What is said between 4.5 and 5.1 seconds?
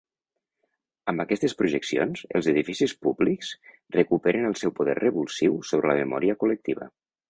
el seu poder